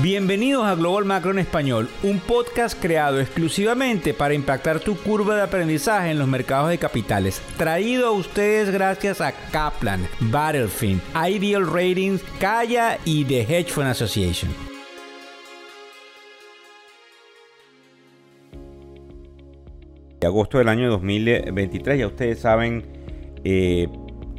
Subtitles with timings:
[0.00, 5.42] Bienvenidos a Global Macro en Español, un podcast creado exclusivamente para impactar tu curva de
[5.42, 7.42] aprendizaje en los mercados de capitales.
[7.58, 14.50] Traído a ustedes gracias a Kaplan, Battlefield, Ideal Ratings, Kaya y The Hedge Fund Association.
[20.26, 21.98] agosto del año 2023.
[21.98, 22.84] Ya ustedes saben
[23.44, 23.88] eh,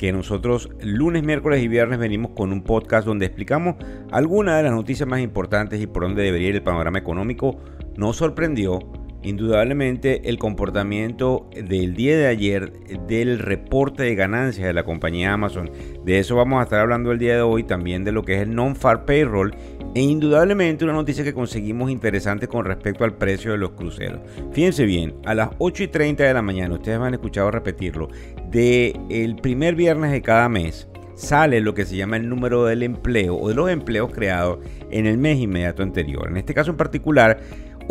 [0.00, 3.74] que nosotros lunes, miércoles y viernes venimos con un podcast donde explicamos
[4.10, 7.58] algunas de las noticias más importantes y por dónde debería ir el panorama económico.
[7.98, 8.78] Nos sorprendió
[9.22, 12.72] indudablemente el comportamiento del día de ayer
[13.06, 15.70] del reporte de ganancias de la compañía Amazon.
[16.02, 18.40] De eso vamos a estar hablando el día de hoy, también de lo que es
[18.40, 19.54] el non-far payroll
[19.94, 24.20] e indudablemente una noticia que conseguimos interesante con respecto al precio de los cruceros.
[24.52, 28.08] Fíjense bien, a las 8 y 30 de la mañana, ustedes me han escuchado repetirlo,
[28.50, 30.88] de el primer viernes de cada mes
[31.20, 34.58] sale lo que se llama el número del empleo o de los empleos creados
[34.90, 36.28] en el mes inmediato anterior.
[36.28, 37.40] En este caso en particular,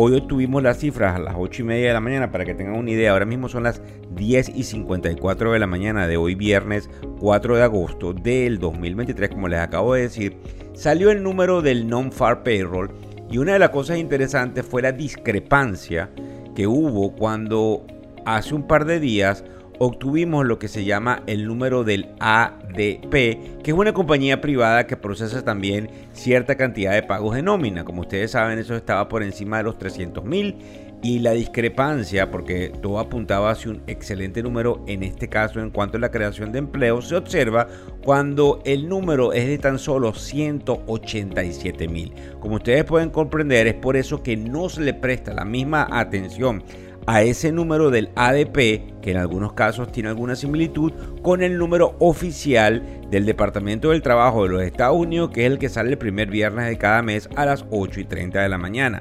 [0.00, 2.76] hoy obtuvimos las cifras a las 8 y media de la mañana para que tengan
[2.76, 3.10] una idea.
[3.10, 3.82] Ahora mismo son las
[4.14, 9.48] 10 y 54 de la mañana de hoy viernes 4 de agosto del 2023, como
[9.48, 10.36] les acabo de decir.
[10.72, 12.92] Salió el número del non-far payroll
[13.28, 16.10] y una de las cosas interesantes fue la discrepancia
[16.54, 17.84] que hubo cuando
[18.24, 19.42] hace un par de días
[19.78, 23.12] obtuvimos lo que se llama el número del ADP,
[23.62, 27.84] que es una compañía privada que procesa también cierta cantidad de pagos de nómina.
[27.84, 30.56] Como ustedes saben, eso estaba por encima de los 300 mil
[31.02, 35.96] y la discrepancia, porque todo apuntaba hacia un excelente número, en este caso en cuanto
[35.96, 37.68] a la creación de empleo, se observa
[38.04, 42.12] cuando el número es de tan solo 187 mil.
[42.40, 46.64] Como ustedes pueden comprender, es por eso que no se le presta la misma atención
[47.08, 50.92] a ese número del ADP, que en algunos casos tiene alguna similitud,
[51.22, 55.58] con el número oficial del Departamento del Trabajo de los Estados Unidos, que es el
[55.58, 58.58] que sale el primer viernes de cada mes a las 8 y 30 de la
[58.58, 59.00] mañana.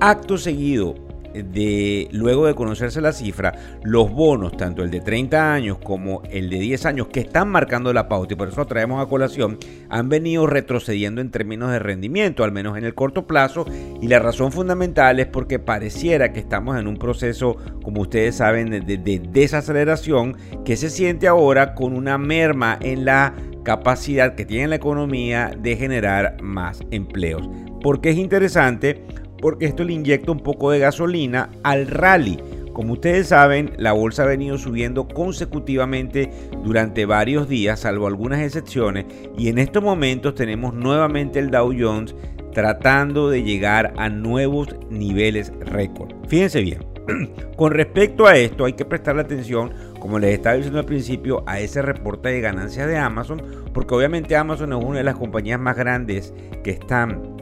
[0.00, 0.94] Acto seguido,
[1.34, 6.50] de luego de conocerse la cifra, los bonos, tanto el de 30 años como el
[6.50, 9.58] de 10 años, que están marcando la pauta y por eso lo traemos a colación,
[9.88, 13.66] han venido retrocediendo en términos de rendimiento, al menos en el corto plazo,
[14.00, 18.70] y la razón fundamental es porque pareciera que estamos en un proceso, como ustedes saben,
[18.70, 23.34] de, de desaceleración que se siente ahora con una merma en la
[23.64, 27.48] capacidad que tiene la economía de generar más empleos.
[27.82, 29.04] Porque es interesante
[29.44, 32.38] porque esto le inyecta un poco de gasolina al rally.
[32.72, 36.30] Como ustedes saben, la bolsa ha venido subiendo consecutivamente
[36.64, 39.04] durante varios días, salvo algunas excepciones,
[39.36, 42.14] y en estos momentos tenemos nuevamente el Dow Jones
[42.54, 46.14] tratando de llegar a nuevos niveles récord.
[46.26, 46.82] Fíjense bien,
[47.58, 51.60] con respecto a esto hay que prestarle atención, como les estaba diciendo al principio, a
[51.60, 53.42] ese reporte de ganancias de Amazon,
[53.74, 56.32] porque obviamente Amazon es una de las compañías más grandes
[56.62, 57.33] que están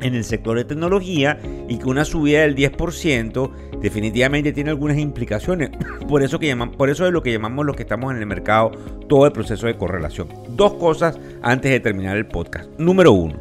[0.00, 1.38] en el sector de tecnología
[1.68, 3.50] y que una subida del 10%
[3.80, 5.70] definitivamente tiene algunas implicaciones.
[6.08, 8.72] Por eso, que por eso es lo que llamamos los que estamos en el mercado
[9.08, 10.28] todo el proceso de correlación.
[10.56, 12.68] Dos cosas antes de terminar el podcast.
[12.78, 13.40] Número uno,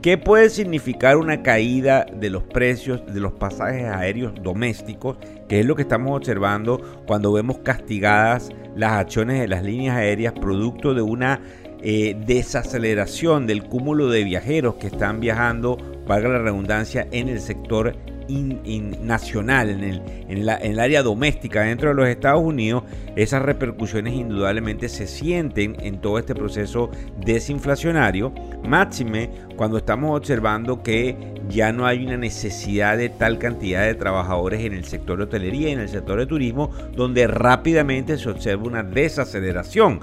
[0.00, 5.18] ¿qué puede significar una caída de los precios de los pasajes aéreos domésticos?
[5.46, 10.32] Que es lo que estamos observando cuando vemos castigadas las acciones de las líneas aéreas
[10.32, 11.40] producto de una
[11.82, 17.94] eh, desaceleración del cúmulo de viajeros que están viajando, valga la redundancia, en el sector
[18.28, 22.84] nacional, en el, en, el área doméstica dentro de los Estados Unidos,
[23.14, 26.90] esas repercusiones indudablemente se sienten en todo este proceso
[27.24, 28.32] desinflacionario,
[28.66, 31.16] máxime cuando estamos observando que
[31.48, 35.68] ya no hay una necesidad de tal cantidad de trabajadores en el sector de hotelería
[35.68, 40.00] y en el sector de turismo, donde rápidamente se observa una desaceleración.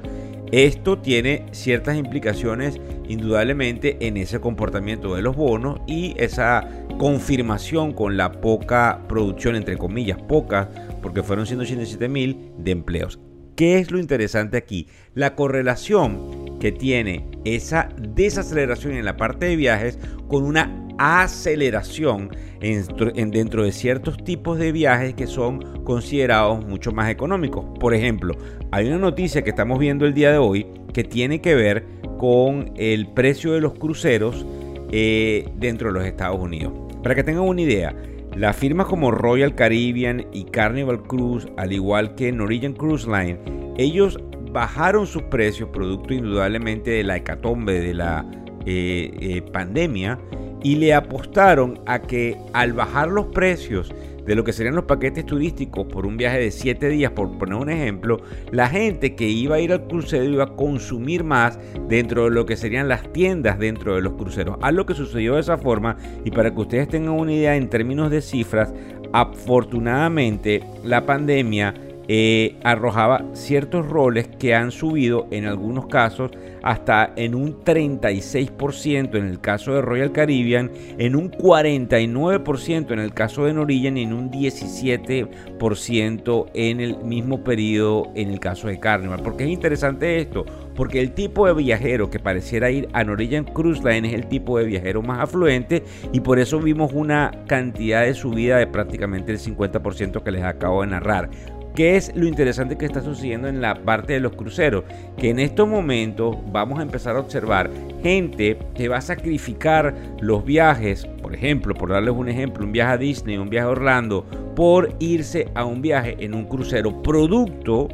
[0.53, 6.69] Esto tiene ciertas implicaciones indudablemente en ese comportamiento de los bonos y esa
[6.99, 10.69] confirmación con la poca producción, entre comillas, poca,
[11.01, 13.19] porque fueron 187 mil de empleos.
[13.55, 14.87] ¿Qué es lo interesante aquí?
[15.15, 19.97] La correlación que tiene esa desaceleración en la parte de viajes
[20.27, 22.29] con una aceleración
[22.61, 27.65] en, dentro de ciertos tipos de viajes que son considerados mucho más económicos.
[27.80, 28.35] Por ejemplo,
[28.71, 31.85] hay una noticia que estamos viendo el día de hoy que tiene que ver
[32.18, 34.45] con el precio de los cruceros
[34.91, 36.74] eh, dentro de los Estados Unidos.
[37.01, 37.95] Para que tengan una idea,
[38.35, 43.38] las firmas como Royal Caribbean y Carnival Cruise, al igual que Norwegian Cruise Line,
[43.77, 44.19] ellos
[44.51, 48.25] bajaron sus precios producto indudablemente de la hecatombe de la
[48.65, 50.19] eh, eh, pandemia
[50.63, 53.94] y le apostaron a que al bajar los precios
[54.25, 57.55] de lo que serían los paquetes turísticos por un viaje de 7 días, por poner
[57.55, 58.21] un ejemplo,
[58.51, 62.45] la gente que iba a ir al crucero iba a consumir más dentro de lo
[62.45, 64.57] que serían las tiendas dentro de los cruceros.
[64.61, 68.09] Algo que sucedió de esa forma y para que ustedes tengan una idea en términos
[68.11, 68.73] de cifras,
[69.11, 71.73] afortunadamente la pandemia
[72.07, 79.25] eh, arrojaba ciertos roles que han subido en algunos casos hasta en un 36% en
[79.25, 84.11] el caso de Royal Caribbean, en un 49% en el caso de Norwegian y en
[84.13, 89.21] un 17% en el mismo periodo en el caso de Carnival.
[89.21, 90.45] ¿Por qué es interesante esto?
[90.75, 94.57] Porque el tipo de viajero que pareciera ir a Norwegian Cruise Line es el tipo
[94.57, 99.39] de viajero más afluente y por eso vimos una cantidad de subida de prácticamente el
[99.39, 101.29] 50% que les acabo de narrar.
[101.75, 104.83] ¿Qué es lo interesante que está sucediendo en la parte de los cruceros?
[105.17, 107.71] Que en estos momentos vamos a empezar a observar
[108.03, 112.93] gente que va a sacrificar los viajes, por ejemplo, por darles un ejemplo, un viaje
[112.93, 114.23] a Disney, un viaje a Orlando,
[114.55, 117.87] por irse a un viaje en un crucero, producto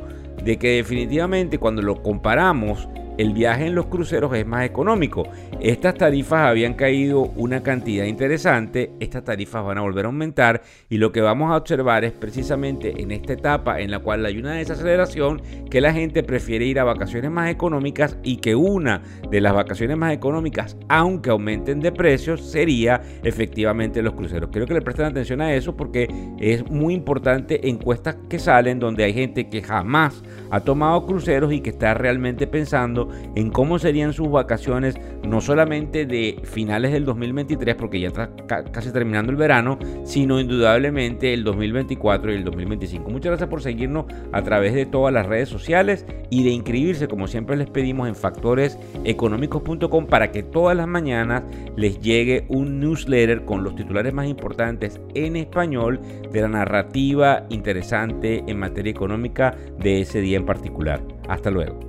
[0.43, 2.89] de que definitivamente cuando lo comparamos
[3.19, 5.27] el viaje en los cruceros es más económico.
[5.59, 10.99] Estas tarifas habían caído una cantidad interesante, estas tarifas van a volver a aumentar y
[10.99, 14.53] lo que vamos a observar es precisamente en esta etapa en la cual hay una
[14.53, 19.53] desaceleración que la gente prefiere ir a vacaciones más económicas y que una de las
[19.53, 24.49] vacaciones más económicas, aunque aumenten de precios, sería efectivamente los cruceros.
[24.49, 26.07] Quiero que le presten atención a eso porque
[26.39, 31.59] es muy importante encuestas que salen donde hay gente que jamás ha tomado cruceros y
[31.59, 37.75] que está realmente pensando en cómo serían sus vacaciones, no solamente de finales del 2023,
[37.75, 38.29] porque ya está
[38.71, 43.09] casi terminando el verano, sino indudablemente el 2024 y el 2025.
[43.09, 47.27] Muchas gracias por seguirnos a través de todas las redes sociales y de inscribirse, como
[47.27, 51.43] siempre les pedimos, en factoreseconómicos.com para que todas las mañanas
[51.75, 55.99] les llegue un newsletter con los titulares más importantes en español
[56.31, 61.01] de la narrativa interesante en materia económica de ese día en particular.
[61.27, 61.88] Hasta luego.